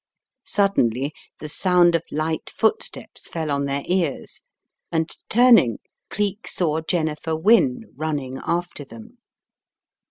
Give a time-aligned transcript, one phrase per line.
[0.47, 4.41] Suddenly the sound of light footsteps fell on their ears
[4.91, 5.77] and, turning,
[6.09, 9.19] Cleek saw Jennifer Wynne running after them.